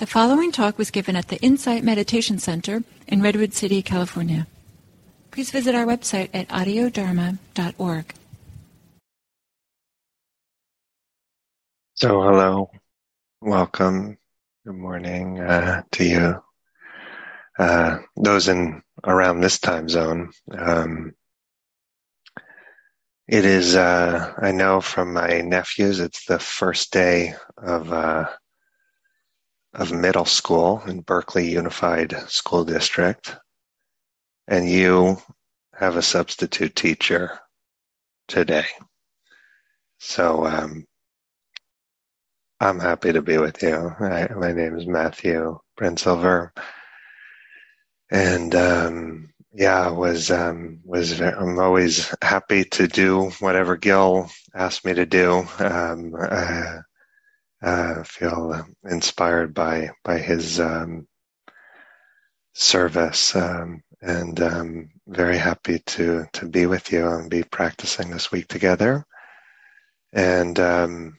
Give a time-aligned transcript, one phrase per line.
[0.00, 4.46] The following talk was given at the Insight Meditation Center in Redwood City, California.
[5.30, 8.14] Please visit our website at audiodharma.org.
[11.92, 12.70] So, hello,
[13.42, 14.16] welcome,
[14.64, 16.42] good morning uh, to you.
[17.58, 20.32] Uh, those in around this time zone.
[20.50, 21.12] Um,
[23.28, 28.30] it is, uh, I know from my nephews, it's the first day of uh,
[29.74, 33.36] of middle school in Berkeley Unified School District,
[34.48, 35.18] and you
[35.74, 37.38] have a substitute teacher
[38.28, 38.66] today.
[39.98, 40.86] So um,
[42.58, 43.94] I'm happy to be with you.
[44.00, 46.50] I, my name is Matthew Brensilver,
[48.10, 54.94] and um, yeah, was um, was I'm always happy to do whatever Gil asked me
[54.94, 55.46] to do.
[55.58, 56.78] Um, uh,
[57.62, 61.06] uh, feel inspired by by his um,
[62.54, 68.32] service, um, and um, very happy to to be with you and be practicing this
[68.32, 69.04] week together.
[70.12, 71.18] And um,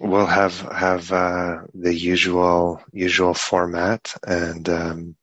[0.00, 5.16] we'll have have uh, the usual usual format, and um,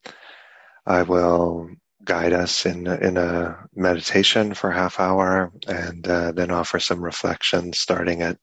[0.85, 1.69] I will
[2.03, 7.79] guide us in in a meditation for half hour, and uh, then offer some reflections
[7.79, 8.37] starting at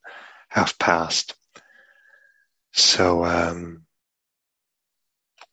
[0.48, 1.34] half past.
[2.74, 3.84] So, um,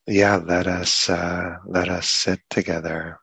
[0.07, 3.19] yeah, let us uh, let us sit together.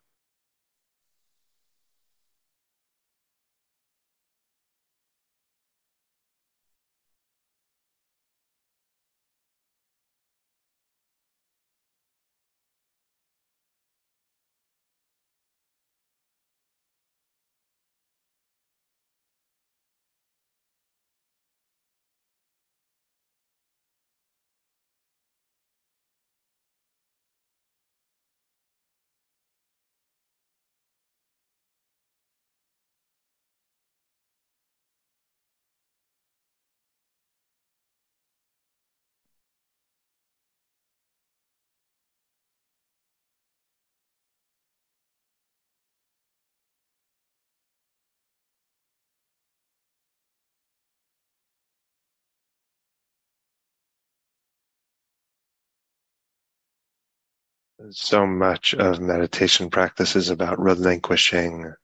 [57.91, 61.75] So much of meditation practice is about relinquishing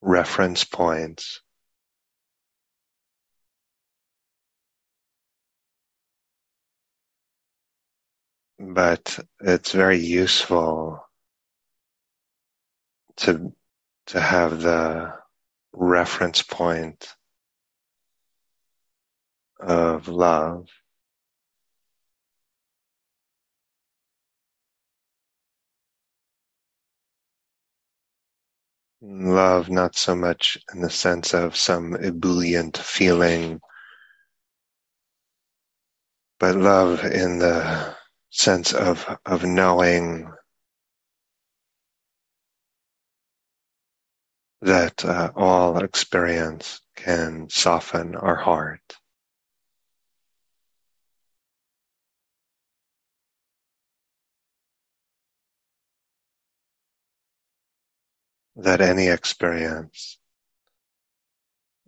[0.00, 1.40] reference points.
[8.58, 11.04] But it's very useful
[13.16, 13.52] to
[14.06, 15.14] to have the
[15.72, 17.08] reference point
[19.60, 20.68] of love
[29.06, 33.60] Love, not so much in the sense of some ebullient feeling,
[36.40, 37.94] but love in the
[38.30, 40.32] sense of, of knowing
[44.62, 48.96] that uh, all experience can soften our heart.
[58.56, 60.18] That any experience,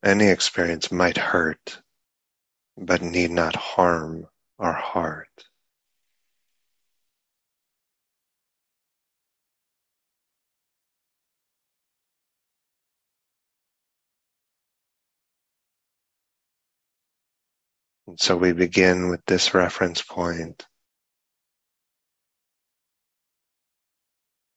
[0.05, 1.81] any experience might hurt,
[2.77, 4.27] but need not harm
[4.59, 5.29] our heart.
[18.07, 20.67] And so we begin with this reference point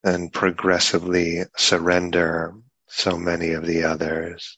[0.03, 2.53] and progressively surrender
[2.87, 4.57] so many of the others.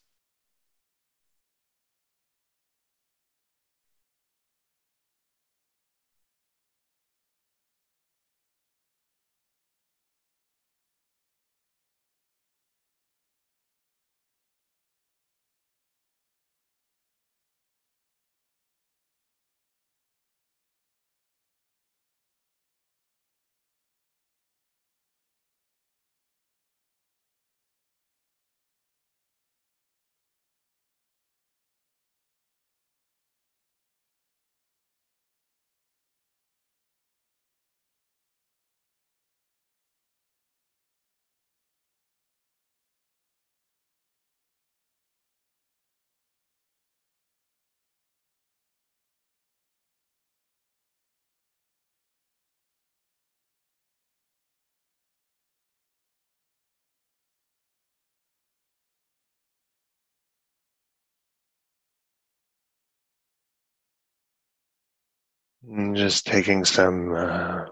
[65.93, 67.65] Just taking some uh,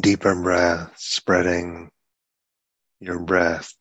[0.00, 1.90] deeper breath, spreading
[3.00, 3.72] your breath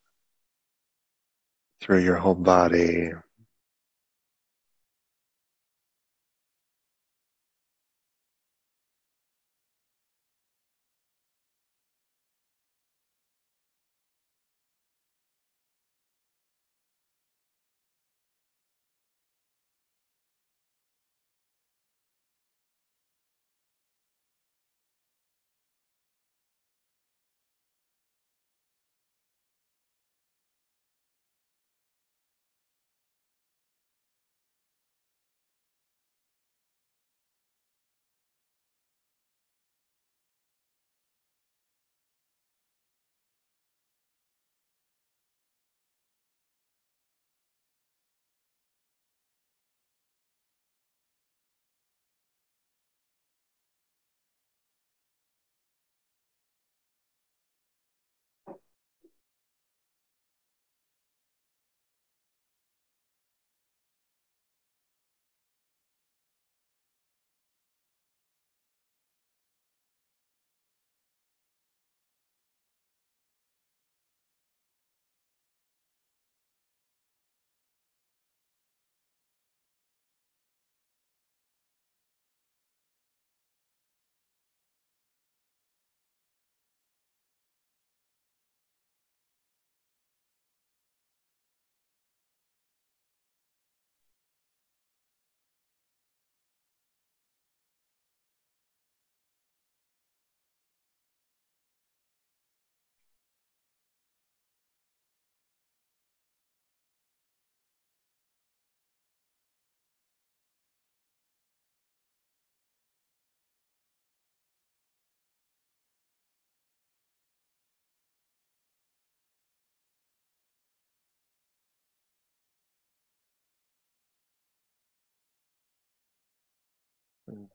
[1.81, 3.09] through your whole body.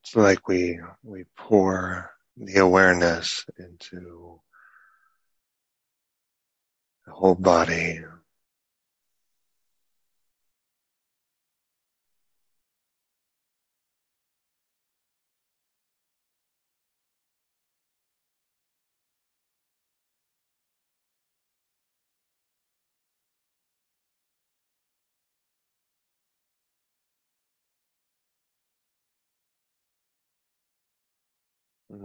[0.00, 4.40] It's like we we pour the awareness into
[7.06, 8.00] the whole body.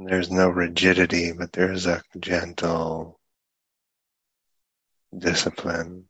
[0.05, 3.19] There's no rigidity, but there's a gentle
[5.17, 6.07] discipline.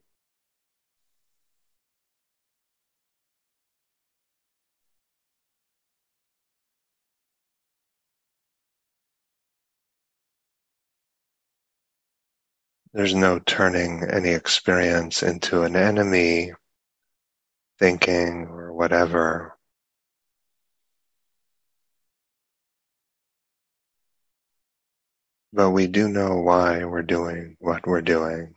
[12.94, 16.54] There's no turning any experience into an enemy,
[17.80, 19.59] thinking or whatever.
[25.54, 28.56] But we do know why we're doing what we're doing.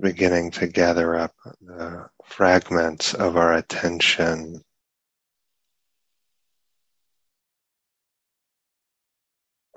[0.00, 4.64] Beginning to gather up the fragments of our attention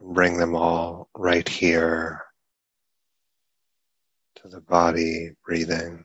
[0.03, 2.21] bring them all right here
[4.35, 6.03] to the body, breathing.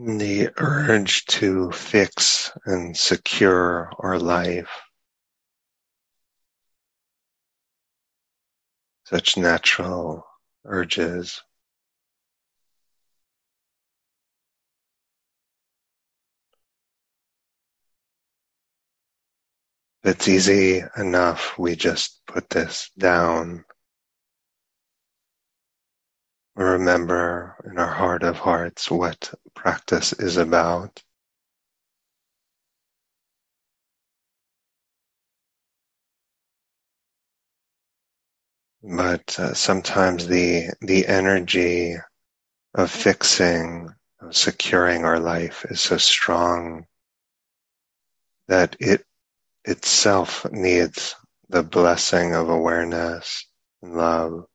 [0.00, 4.70] The urge to fix and secure our life.
[9.06, 10.24] Such natural
[10.64, 11.42] urges.
[20.04, 23.64] It's easy enough we just put this down.
[26.58, 31.04] Remember in our heart of hearts what practice is about.
[38.82, 41.94] But uh, sometimes the the energy
[42.74, 46.86] of fixing, of securing our life is so strong
[48.48, 49.06] that it
[49.64, 51.14] itself needs
[51.50, 53.46] the blessing of awareness
[53.82, 54.47] and love.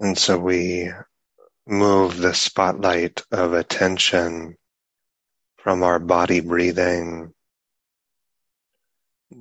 [0.00, 0.90] And so we
[1.66, 4.56] move the spotlight of attention
[5.58, 7.32] from our body breathing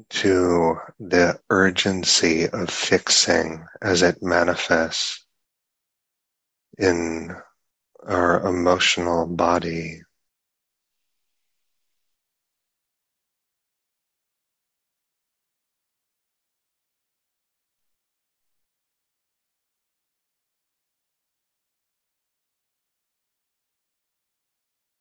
[0.09, 5.25] to the urgency of fixing as it manifests
[6.77, 7.35] in
[8.07, 10.01] our emotional body.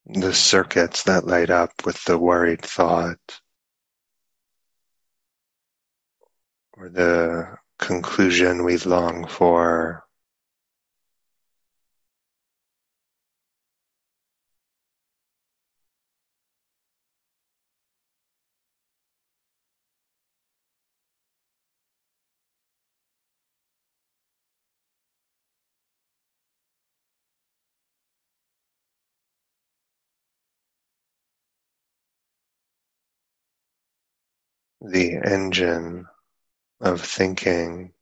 [0.07, 3.41] The circuits that light up with the worried thought.
[6.77, 10.04] or the conclusion we long for.
[34.87, 36.07] The engine
[36.81, 37.95] of thinking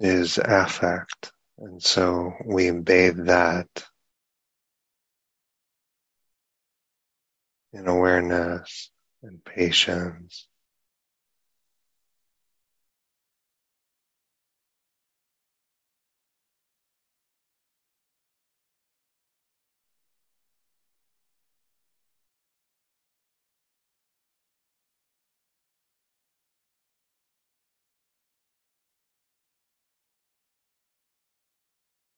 [0.00, 1.32] is affect.
[1.58, 3.68] And so we bathe that
[7.72, 8.90] in awareness
[9.22, 10.48] and patience.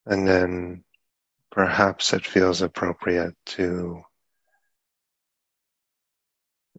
[0.06, 0.84] And then
[1.50, 4.02] perhaps it feels appropriate to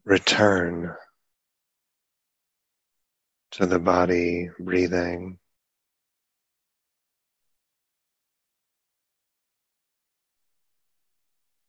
[0.03, 0.95] return
[3.51, 5.39] to the body breathing.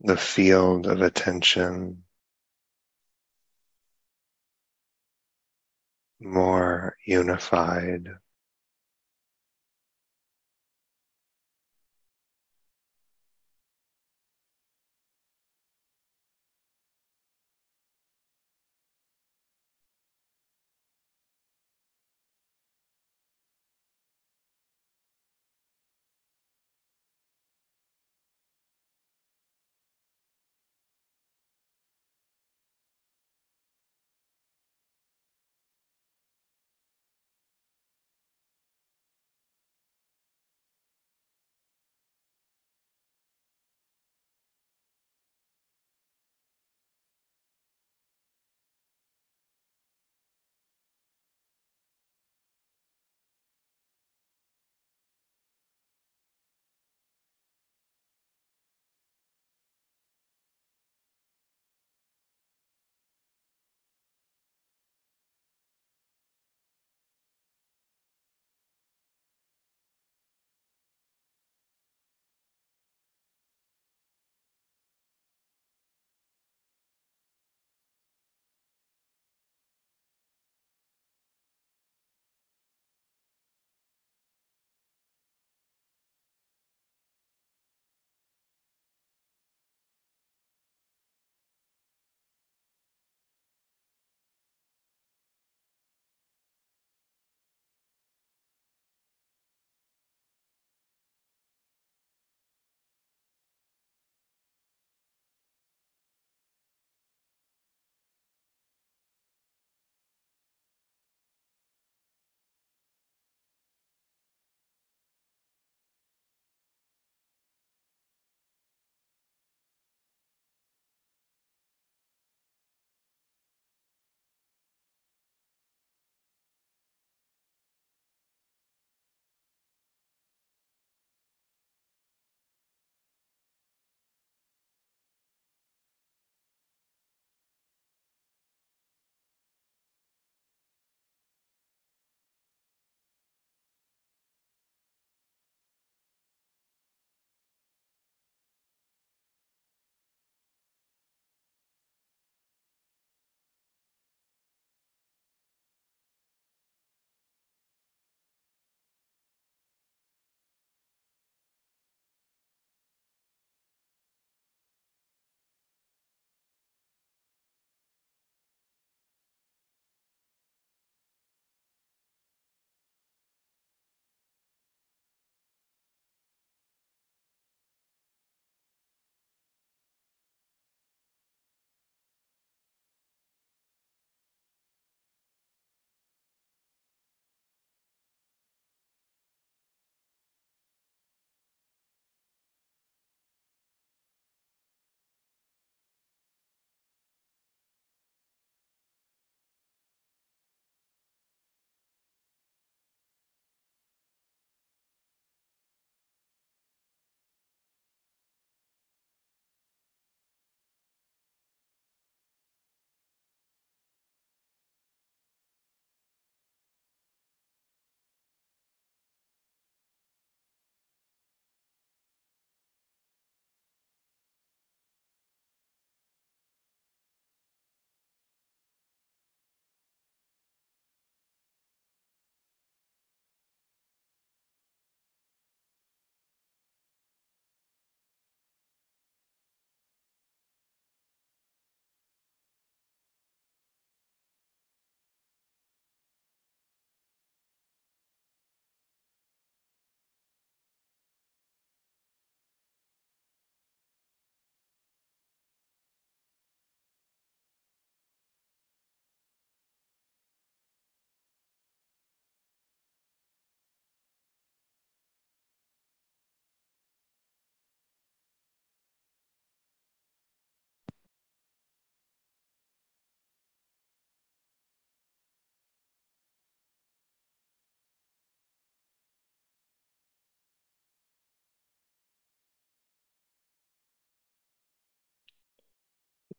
[0.01, 2.05] The field of attention
[6.21, 8.09] more unified.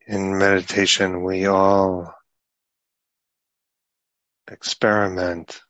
[0.09, 2.13] In meditation, we all
[4.49, 5.61] experiment,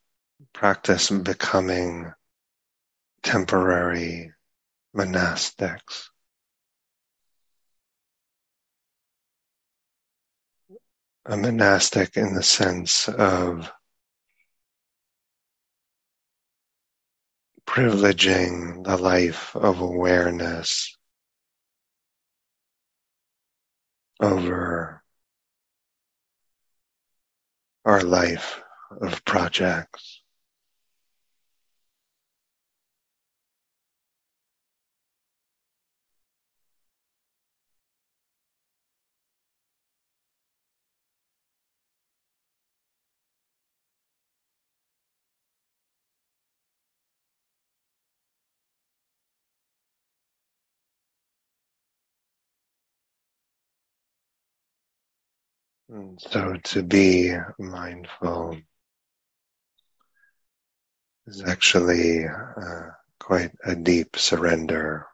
[0.53, 2.13] practice becoming
[3.23, 4.31] temporary
[4.95, 6.09] monastics.
[11.25, 13.71] A monastic in the sense of
[17.65, 20.96] privileging the life of awareness
[24.19, 25.03] over
[27.85, 28.61] our life
[29.01, 30.16] of projects.
[55.89, 58.57] And so to be mindful
[61.27, 65.07] is actually uh, quite a deep surrender